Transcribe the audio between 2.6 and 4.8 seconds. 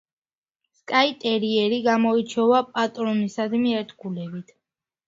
პატრონისადმი ერთგულებით.